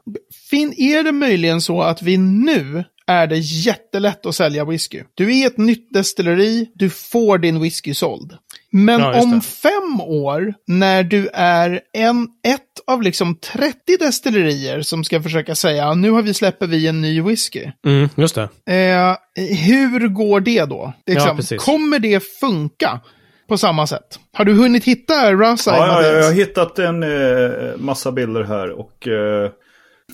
[0.50, 5.02] fin, är det möjligen så att vi nu är det jättelätt att sälja whisky.
[5.14, 8.32] Du är ett nytt destilleri, du får din whisky såld.
[8.70, 15.04] Men Ja, om fem år, när du är en, ett av liksom 30 destillerier som
[15.04, 17.70] ska försöka säga nu har vi släpper vi en ny whisky.
[17.86, 18.48] Mm, just det.
[18.72, 19.16] Eh,
[19.56, 20.92] hur går det då?
[21.06, 21.64] Liksom, precis.
[21.64, 23.00] kommer det funka
[23.48, 24.18] på samma sätt?
[24.32, 25.76] Har du hunnit hitta Rasa?
[25.76, 29.50] Ja, ja, jag har hittat en eh, massa bilder här och eh,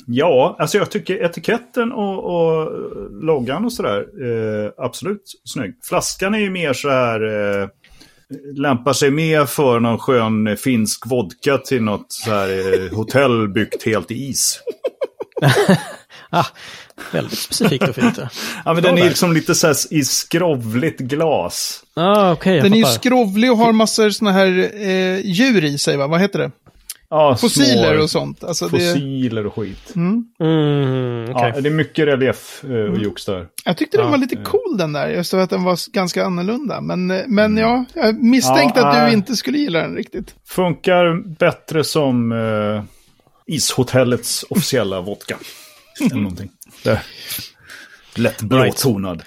[0.07, 2.73] ja, alltså jag tycker etiketten och, och
[3.11, 5.75] loggan och sådär, eh, absolut snygg.
[5.89, 7.21] Flaskan är ju mer så här,
[7.61, 7.69] eh,
[8.57, 13.83] lämpar sig mer för någon skön finsk vodka till något så här eh, hotell byggt
[13.87, 14.61] helt i is.
[16.31, 16.47] Ah,
[17.13, 18.19] väldigt specifikt och fint.
[18.65, 21.85] Ja, men den är liksom lite så här i skrovligt glas.
[21.97, 25.97] Ah, jag Den är ju skrovlig och har massor såna här eh, djur i sig,
[25.97, 26.07] va?
[26.07, 26.51] Vad heter det?
[27.15, 28.45] Ja, Fossiler små och sånt.
[28.45, 29.93] Alltså det, Fossiler och skit.
[29.97, 30.25] Mm,
[31.31, 31.53] okej.
[31.55, 33.47] Ja, det är mycket relief eh, och jox där.
[33.65, 35.09] jag tyckte den Ja, var lite cool den där.
[35.09, 36.81] Jag såg att den var ganska annorlunda.
[36.81, 39.13] Men, eh, men ja, jag misstänkte Ja, att du nej.
[39.13, 40.35] inte skulle gilla den riktigt.
[40.49, 42.83] Funkar bättre som eh,
[43.47, 45.39] ishotellets officiella vodka.
[46.01, 46.51] Eller någonting.
[46.85, 47.01] Det.
[48.15, 49.23] Lätt blåtonad.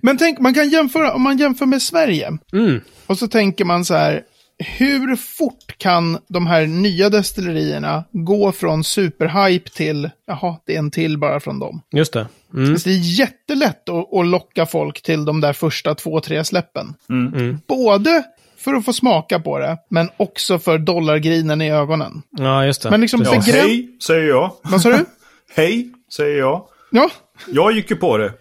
[0.00, 2.38] Men tänk, man kan jämföra, om man jämför med Sverige.
[2.52, 2.80] Mm.
[3.06, 4.22] Och så tänker man så här,
[4.58, 10.90] hur fort kan de här nya destillerierna gå från superhype till, jaha, det är en
[10.90, 11.82] till bara från dem.
[11.92, 12.26] Just det.
[12.54, 12.78] Mm.
[12.78, 16.94] Så det är jättelätt att, att locka folk till de där första två, tre släppen.
[17.10, 17.58] Mm.
[17.68, 18.22] Både
[18.56, 22.22] för att få smaka på det, men också för dollargrinen i ögonen.
[22.30, 22.90] Ja, just det.
[22.90, 23.46] Men liksom Ja, begräns...
[23.46, 24.52] hej, säger jag.
[24.62, 25.04] Vad sa du?
[25.54, 26.66] Hej, säger jag.
[26.90, 27.10] Ja,
[27.46, 28.32] Jag gick ju på det.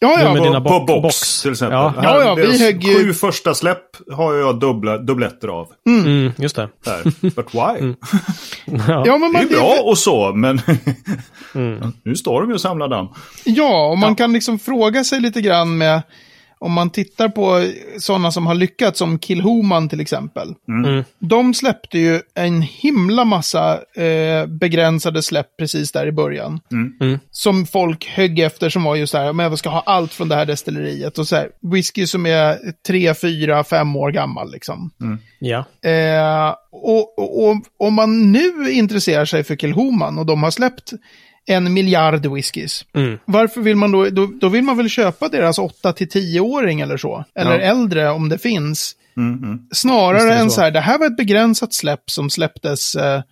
[0.00, 0.34] Ja, ja.
[0.34, 1.42] På, dina på bo- box, box.
[1.42, 1.78] till exempel.
[1.78, 1.94] Ja.
[1.96, 3.82] Här, Ja, ja, vi högg ju- Sju första släpp
[4.12, 5.68] har jag dubbla, dubbletter av.
[5.86, 6.68] Mm, just det.
[6.84, 7.02] Där.
[7.30, 7.94] But why?
[8.64, 9.02] Ja.
[9.06, 10.60] ja, men Det är man, bra och så, men
[11.54, 11.92] Mm.
[12.04, 13.08] nu står de ju och samlar damm.
[13.44, 16.02] Ja, och man kan liksom fråga sig lite grann med,
[16.58, 20.54] om man tittar på sådana som har lyckats, som Kilhoman till exempel.
[20.68, 21.04] Mm.
[21.18, 26.60] De släppte ju en himla massa eh, begränsade släpp precis där i början.
[27.00, 27.18] Mm.
[27.30, 30.34] Som folk högg efter som var just där, men jag ska ha allt från det
[30.34, 31.18] här destilleriet.
[31.18, 34.90] Och så här, whisky som är tre, fyra, fem år gammal liksom.
[35.38, 35.64] Ja.
[35.90, 40.92] Eh, och, och, och om man nu intresserar sig för Kilhoman och de har släppt
[41.48, 42.84] en miljard whiskys.
[42.94, 43.18] Mm.
[43.24, 46.96] Varför vill man då, då, då vill man väl köpa deras 8 till 10-åring eller
[46.96, 47.24] så.
[47.34, 47.60] Eller Ja.
[47.60, 48.94] äldre om det finns.
[49.16, 50.54] Mm, Visst Snarare än så.
[50.54, 53.22] så här, det här var ett begränsat släpp som släpptes, eh,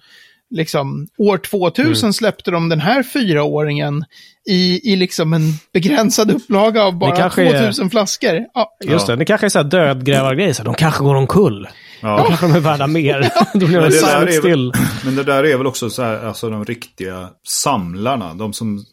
[0.57, 2.13] liksom, år 2000 Mm.
[2.13, 4.05] släppte de den här fyraåringen
[4.49, 5.43] i, i liksom en
[5.73, 8.45] begränsad upplaga av bara kanske är- 2000 flaskor.
[8.55, 8.77] Ja.
[8.85, 9.15] Just Ja.
[9.15, 10.55] det, det kanske är så här dödgrävargrej.
[10.55, 11.69] så här, De kanske går omkull.
[12.01, 12.25] Ja.
[12.29, 13.31] Kanske de är värda mer.
[13.59, 14.73] Då blir Men det det, där silent är still.
[14.75, 18.35] väl, men det där är väl också så här, alltså de riktiga samlarna.
[18.35, 18.85] De som,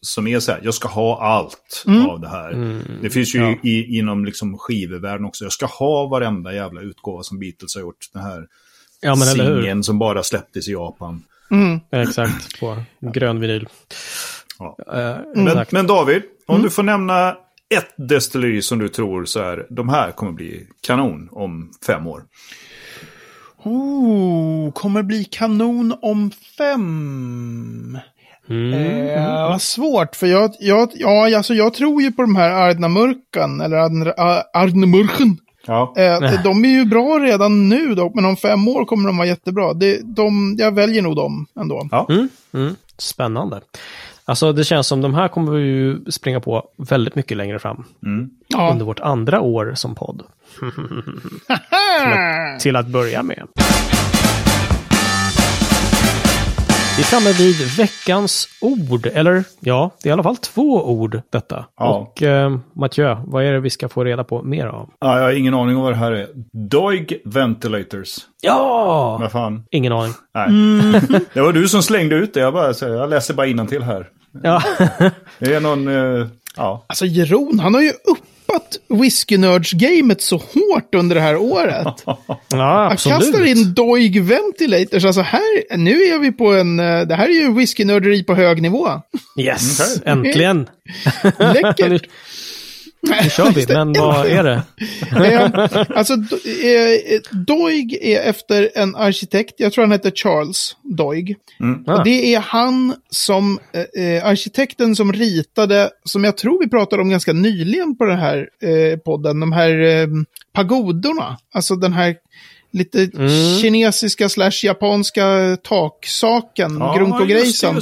[0.00, 2.06] som är så här, jag ska ha allt Mm.
[2.06, 2.80] av det här.
[3.02, 5.44] Det finns ju i, inom liksom skivevärlden också.
[5.44, 8.08] Jag ska ha varenda jävla utgåva som Beatles har gjort.
[8.12, 8.42] Den här
[9.02, 9.60] Ja, men eller hur.
[9.62, 11.22] singeln som bara släpptes i Japan.
[11.92, 13.68] Exakt, på grön vinyl.
[14.58, 14.76] Ja.
[14.94, 16.64] Eh, Men, men David, om Mm.
[16.64, 17.28] du får nämna
[17.74, 22.22] ett destilleri som du tror så här, de här kommer bli kanon om fem år.
[23.64, 27.98] Ooh, kommer bli kanon om fem.
[28.48, 28.72] Mm.
[29.08, 33.60] Eh, vad svårt, för jag, jag, ja, alltså jag tror ju på de här Ardnamurkan,
[33.60, 35.38] eller Ardn- Ar- Ardnamurken.
[35.66, 35.94] Ja.
[35.96, 39.28] Eh, de är ju bra redan nu dock, men om fem år kommer de vara
[39.28, 39.72] jättebra.
[39.72, 41.88] Det, de, jag väljer nog dem ändå.
[41.90, 42.06] Ja.
[42.10, 42.74] Mm, mm.
[42.98, 43.60] Spännande.
[44.24, 47.84] Alltså det känns som de här kommer vi ju springa på väldigt mycket längre fram.
[48.48, 48.70] Ja.
[48.72, 50.22] Under vårt andra år som podd.
[52.60, 53.48] Till att börja med.
[56.96, 61.20] Vi är framme vid veckans ord, eller ja, det är i alla fall två ord
[61.30, 61.64] detta.
[61.78, 61.94] Ja.
[61.98, 64.88] Och eh, Mathieu, vad är det vi ska få reda på mer av?
[65.00, 66.28] Ja, jag har ingen aning om vad det här är.
[66.52, 68.16] Doig Ventilators.
[68.42, 69.18] Ja!
[69.20, 69.64] Vad fan?
[69.70, 70.12] Ingen aning.
[70.34, 70.48] Nej.
[71.34, 72.40] Det var du som slängde ut det.
[72.40, 74.08] Jag, bara, så jag läser bara till här.
[74.42, 74.62] Ja,
[75.38, 75.88] Det är någon...
[75.88, 76.26] eh,
[76.56, 76.84] ja.
[76.86, 77.92] Alltså Jeroen, han har ju
[78.42, 81.86] uppat whiskynörds-gamet så hårt under det här året.
[82.06, 82.16] ja
[82.50, 83.18] Han absolut.
[83.18, 85.04] kastar in Doig Ventilators.
[85.04, 88.62] Alltså här, nu är vi på en, eh, det här är ju whiskynörderi på hög
[88.62, 88.88] nivå.
[89.40, 90.12] Yes, Okej.
[90.12, 90.68] äntligen!
[91.38, 92.02] Läckert.
[93.02, 94.62] nu, kör vi, men vad är det?
[95.94, 101.36] Alltså, eh, Doig är efter en arkitekt, jag tror han heter Charles Doig.
[101.86, 101.94] Ah.
[101.94, 107.02] Och det är han som, eh, eh, arkitekten som ritade, som jag tror vi pratade
[107.02, 110.06] om ganska nyligen på den här eh, podden, de här eh,
[110.52, 111.38] pagodorna.
[111.54, 112.16] Alltså den här
[112.72, 113.10] lite
[113.62, 117.18] kinesiska slash japanska taksaken, Ja, Grunko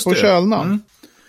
[0.04, 0.20] på det.
[0.20, 0.66] Kölnan.
[0.66, 0.80] Mm.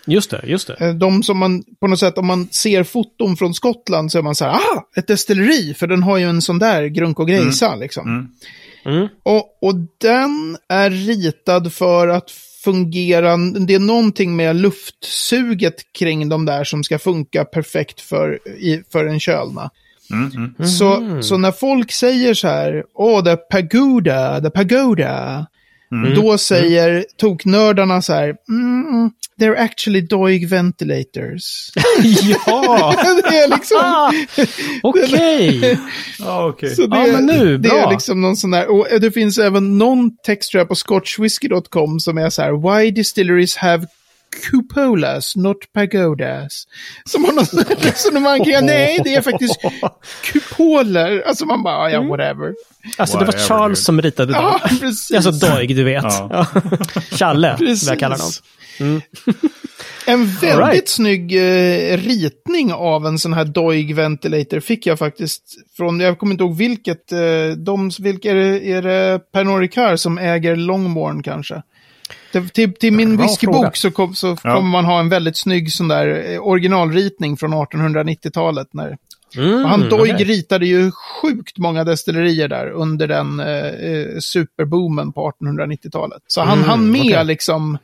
[0.06, 0.76] Just det, just det.
[0.80, 4.22] Eh, De som man, på något sätt, om man ser foton från Skottland så är
[4.22, 7.28] man så här, ah, ett destilleri, för den har ju en sån där grunk och
[7.28, 8.32] grejsa liksom.
[8.84, 9.08] Mm.
[9.22, 12.30] Och, och den är ritad för att
[12.64, 18.82] fungera, det är någonting med luftsuget kring de där som ska funka perfekt för, i,
[18.92, 19.70] för en kölna.
[20.78, 25.46] Så, så när folk säger så här, åh, the pagoda, the pagoda,
[26.14, 31.70] då säger toknördarna så här, mm, they're actually Doig ventilators.
[32.46, 34.12] ja, det är liksom...
[34.82, 35.78] okej.
[36.18, 36.74] Ja, okej.
[36.74, 37.78] Så det, Ja, men nu, det bra.
[37.78, 42.00] är liksom någon sån där, och det finns även någon text tror jag, på scotchwhisky.com
[42.00, 43.86] som är så här, why distilleries have
[44.50, 46.66] cupolas, not pagodas.
[47.04, 49.60] Som har något resonemang kring, nej det är faktiskt
[50.32, 51.22] kupoler.
[51.26, 52.54] Alltså man bara, ja whatever.
[52.96, 53.84] Alltså det var Charles dude.
[53.84, 54.42] som ritade dem.
[54.42, 55.16] Ja, precis.
[55.16, 56.04] Alltså Doig, du vet.
[56.04, 56.46] Ja.
[57.10, 57.88] Challe, som Precis.
[57.88, 59.02] jag kallar honom.
[60.06, 60.88] En väldigt right.
[60.88, 65.42] snygg eh, ritning av en sån här Doig ventilator fick jag faktiskt
[65.76, 69.98] från, jag kommer inte ihåg vilket, eh, de, vilka är det, är det Pernod Ricard
[69.98, 71.62] som äger Longmorn kanske?
[72.32, 73.70] Det, till, till min Bra whiskybok fråga.
[73.74, 74.54] så, kom, så Ja.
[74.54, 78.68] kommer man ha en väldigt snygg sån där eh, originalritning från 1890-talet.
[78.72, 78.96] När,
[79.36, 80.24] Mm, han Doig okej.
[80.24, 80.90] ritade ju
[81.22, 86.22] sjukt många destillerier där under den eh, eh, superboomen på 1890-talet.
[86.26, 87.24] Så han Mm, hann med okej.
[87.24, 87.78] liksom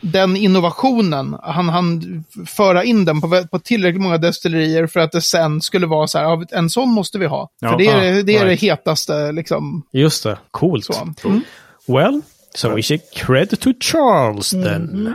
[0.00, 5.20] den innovationen, han hann föra in den på, på tillräckligt många destillerier för att det
[5.20, 7.50] sen skulle vara så här, "Ja, en sån måste vi ha.
[7.60, 8.60] Ja, för det är, ah, det, är right.
[8.60, 9.82] det hetaste liksom.
[9.92, 10.84] Just det, coolt.
[10.84, 11.08] Så.
[11.24, 11.40] Mm.
[11.86, 12.20] Well,
[12.58, 15.14] so we should credit to Charles then.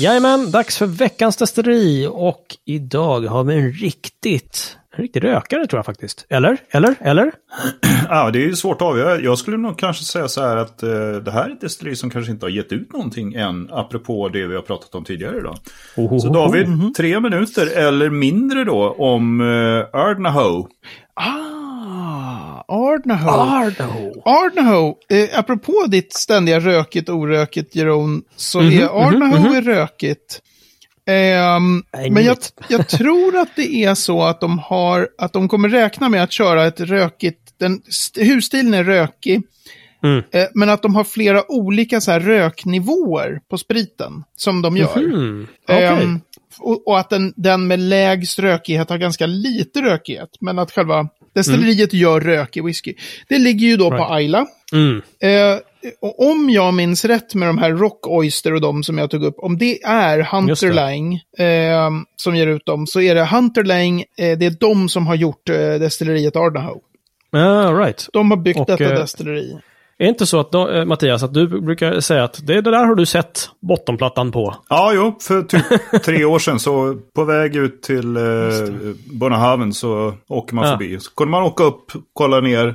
[0.00, 5.78] Jajamän, dags för veckans destilleri och idag har vi en riktigt, en riktig rökare tror
[5.78, 6.26] jag faktiskt.
[6.28, 6.58] Eller?
[6.70, 6.94] Eller?
[7.00, 7.32] Eller?
[8.08, 9.20] Ja, det är ju svårt att avgöra.
[9.20, 10.88] Jag skulle nog kanske säga så här att eh,
[11.24, 14.46] det här är ett destilleri som kanske inte har gett ut någonting än, apropå det
[14.46, 15.58] vi har pratat om tidigare idag.
[15.96, 16.20] Ohoho.
[16.20, 20.66] Så David, tre minuter eller mindre då om eh, Ardnahoe.
[21.14, 21.55] Ah,
[22.68, 23.30] Ardnahoe.
[23.32, 24.22] Ardo.
[24.24, 30.40] Ardnahoe, eh, apropå ditt ständiga rökigt orökigt Jeroen, så Mhm, är Ardnahoe är rökigt.
[31.08, 32.36] Ehm, Nej, men jag,
[32.68, 36.32] jag tror att det är så att de har, att de kommer räkna med att
[36.32, 39.42] köra ett rökigt, den, st- husstilen är rökig,
[40.02, 40.22] Mm.
[40.32, 44.96] eh, men att de har flera olika så här röknivåer på spriten som de gör.
[44.98, 45.46] Mm.
[45.64, 45.84] Okej.
[45.84, 46.20] Ehm,
[46.58, 51.08] och, och att den, den med lägst rökighet har ganska lite rökighet, men att själva
[51.36, 52.94] destilleriet gör rökig whisky.
[53.28, 54.10] Det ligger ju då på Right.
[54.10, 54.46] Ayla.
[54.72, 55.02] Mm.
[55.20, 55.58] Eh,
[56.00, 59.24] och om jag minns rätt med de här Rock Oyster och de som jag tog
[59.24, 60.74] upp, om det är Just Hunter det.
[60.74, 64.88] Lang eh, som ger ut dem, så är det Hunter Lang, eh, det är de
[64.88, 66.80] som har gjort eh, destilleriet Ardnahoe.
[67.32, 68.08] Ah, right.
[68.12, 69.56] De har byggt Och, detta eh, destilleri.
[69.98, 72.70] Är det inte så att då, eh, Mattias, att du brukar säga att det, det
[72.70, 74.56] där har du sett bottenplattan på?
[74.68, 75.64] Ja, jo, för typ
[76.04, 78.22] tre år sedan så på väg ut till eh,
[79.12, 80.70] Bonnehaven så åker man Ja.
[80.78, 81.00] förbi.
[81.00, 82.74] Så kunde man åka upp, kolla ner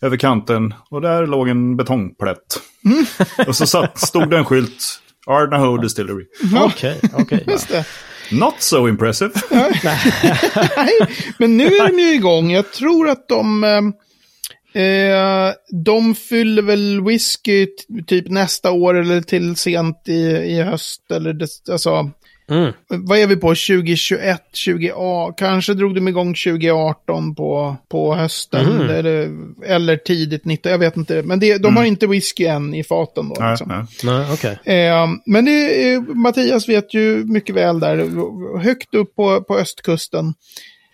[0.00, 2.60] över kanten och där låg en betongplätt.
[3.46, 6.24] och så satt, stod det en skylt, Ardnahoe Distillery.
[6.60, 7.44] Okej, okej.
[7.48, 7.84] Just det.
[8.32, 9.30] Not so impressive.
[9.50, 12.50] Nej, men nu är de ju igång.
[12.50, 13.64] Jag tror att de...
[14.74, 15.52] Eh, eh,
[15.84, 17.66] de fyller väl whisky
[18.06, 21.10] typ nästa år eller till sent i, i höst.
[21.10, 22.10] Eller det, alltså,
[22.50, 22.72] Mm.
[22.88, 23.48] vad är vi på?
[23.48, 28.66] 2021, 20, kanske drog de igång 2018 på, på hösten.
[28.70, 28.90] Mm.
[28.90, 29.30] Eller,
[29.66, 31.22] eller tidigt 19, jag vet inte.
[31.22, 33.36] Men det, de har inte whisky än i faten då.
[33.40, 33.68] Nej, Liksom.
[33.68, 33.84] nej.
[34.04, 34.58] Nej, okej.
[34.76, 35.50] Eh, men det,
[35.92, 37.96] är- Mattias vet ju mycket väl där,
[38.58, 40.34] högt upp på, på östkusten.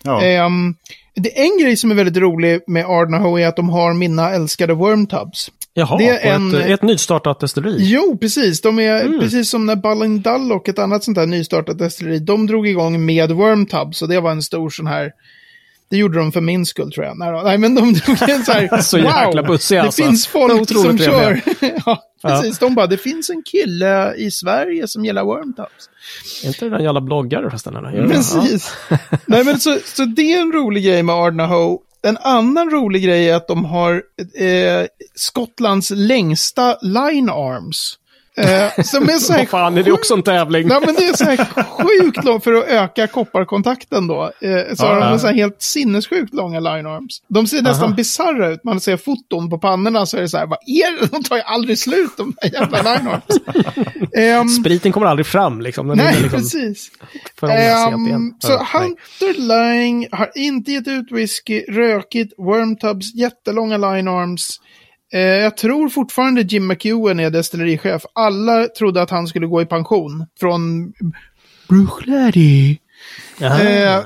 [0.02, 0.22] Ja.
[0.24, 0.74] Ehm,
[1.22, 4.30] det är en grej som är väldigt rolig med Ardnahoe är att de har mina
[4.30, 5.50] älskade wormtubs.
[5.74, 7.76] Jaha, Det är en- ett, ett nystartat destilleri.
[7.80, 8.60] Jo, precis.
[8.60, 9.20] De är Mm.
[9.20, 13.30] precis som när Ballindull och ett annat sånt här nystartat destilleri, de drog igång med
[13.30, 13.98] wormtubs.
[13.98, 15.10] Så det var en stor sån här,
[15.90, 17.18] det gjorde de för min skull tror jag.
[17.18, 20.02] Nej, nej men de drog en så här, Så jäkla bussiga, det alltså.
[20.02, 21.40] finns folk Otroligt som kör.
[21.86, 22.58] ja, precis.
[22.58, 25.90] De bara, det finns en kille i Sverige som gillar wormtubs.
[26.44, 27.76] Är inte det den jävla bloggare förresten?
[27.76, 27.92] Eller?
[27.92, 28.08] Ja.
[28.08, 28.72] Precis.
[29.26, 31.78] Nej, men så, så det är en rolig grej med Ardnahoe.
[32.02, 34.02] En annan rolig grej är att de har
[34.38, 37.96] eh, Skottlands längsta line arms.
[38.40, 40.68] Eh, som är så här Vad fan, är det också en tävling?
[40.68, 44.22] Nej, men det är så här sjukt långt för att öka kopparkontakten då.
[44.40, 47.22] Eh, så har Ja, de så här helt sinnessjukt långa line arms.
[47.28, 48.64] De ser nästan bisarra ut.
[48.64, 51.06] Man ser foton på pannorna så är det så här, vad är det?
[51.06, 53.40] De tar ju aldrig slut de här jävla line arms.
[54.16, 55.88] Ehm, Spriten kommer aldrig fram liksom.
[55.88, 56.90] Den nej, liksom precis.
[57.40, 58.34] CPM.
[58.38, 58.66] så nej.
[58.72, 64.60] Hunter Lang har inte gett ut whisky, rökigt, wormtubs, jättelånga line arms.
[65.12, 68.02] Eh, jag tror fortfarande Jim McEwen är destillerichef.
[68.14, 70.92] Alla trodde att han skulle gå i pension från
[71.68, 72.78] Bruichladdie.
[73.42, 73.96] Aha, Eh,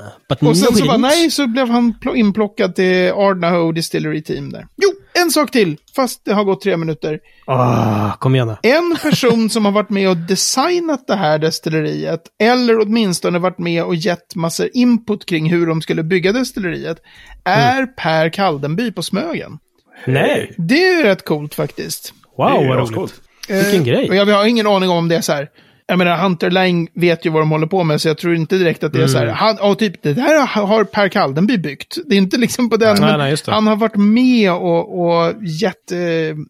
[0.40, 4.66] Och sen så bara, nej, så blev han pl- inplockad till Ardnahoe Distillery Team där.
[4.76, 4.90] Jo,
[5.22, 7.18] en sak till, fast det har gått tre minuter.
[7.46, 8.70] Ah, kom igen nu.
[8.70, 13.84] En person som har varit med och designat det här destilleriet, eller åtminstone varit med
[13.84, 16.98] och gett massor input kring hur de skulle bygga destilleriet,
[17.44, 19.59] är Per Kaldenby på Smögen.
[20.07, 20.55] Nej.
[20.59, 22.12] Det är rätt coolt faktiskt.
[22.36, 23.14] Wow, Det vad roligt.
[23.49, 24.09] Vilken Eh, grej.
[24.09, 25.49] Och jag har ingen aning om det är så här.
[25.86, 28.57] Jag menar, Hunter Lang vet ju vad de håller på med, så jag tror inte
[28.57, 29.24] direkt att det är så här.
[29.24, 29.36] Mm.
[29.36, 31.97] Han, och typ, det där har Per Kaldenby byggt.
[32.07, 33.53] Det är inte liksom på den, Nej, men nej, just det.
[33.53, 35.99] han har varit med och, och gett eh,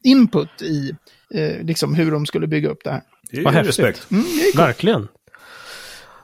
[0.03, 0.93] input i
[1.35, 3.01] eh, liksom hur de skulle bygga upp det här.
[3.31, 3.79] Det är Vad häftigt.
[3.79, 4.07] respekt.
[4.57, 5.09] Verkligen.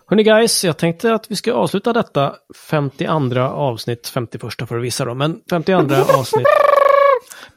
[0.07, 2.35] Hörni guys, jag tänkte att vi ska avsluta detta
[2.71, 6.47] 52 avsnitt, 51 för vissa då, men 52 avsnitt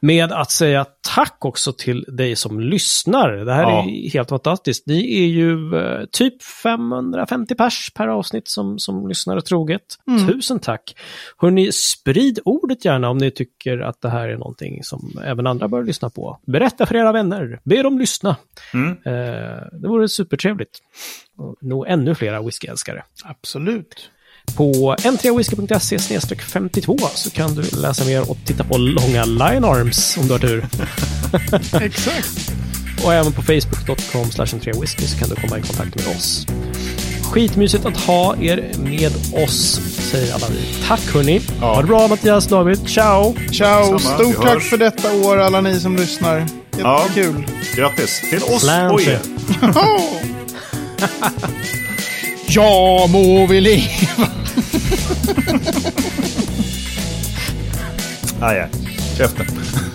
[0.04, 0.86] med att säga
[1.16, 3.32] tack också till dig som lyssnar.
[3.32, 3.84] Det här Ja.
[3.84, 4.88] är helt fantastiskt.
[4.88, 9.82] Ni är ju eh, typ 550 pers per avsnitt som, som lyssnar troget.
[10.28, 10.96] Tusen tack!
[11.38, 15.68] Hörni, sprid ordet gärna om ni tycker att det här är någonting som även andra
[15.68, 16.40] bör lyssna på.
[16.48, 18.36] Berätta för era vänner, be dem lyssna.
[18.74, 18.90] Mm.
[18.92, 20.80] Eh, det vore supertrevligt.
[21.38, 23.04] Och nå ännu flera whiskyälskare.
[23.24, 24.10] Absolut.
[24.56, 26.00] På n3whisky.se
[26.40, 30.40] 52 så kan du läsa mer och titta på långa line arms om du har
[30.40, 30.66] tur.
[31.82, 32.54] Exakt.
[33.06, 36.48] Och även på facebook.com n3whisky så kan du komma i kontakt med oss.
[37.32, 39.12] Skitmysigt att ha er med
[39.46, 39.82] oss,
[40.12, 40.86] säger alla vi.
[40.88, 41.42] Tack hörni!
[41.62, 41.74] Ja.
[41.74, 42.88] Ha det bra Mattias, David.
[42.88, 43.36] Ciao!
[43.52, 46.46] Ciao, Samma, stort tack för detta år alla ni som lyssnar.
[46.78, 47.06] Ja.
[47.08, 47.46] Jättekul.
[47.76, 49.12] Grattis till oss och Slanche.
[49.12, 49.20] er
[52.48, 54.30] ja, må vi leva.
[58.44, 58.70] Ah, aj, aj.
[59.18, 59.93] Käften.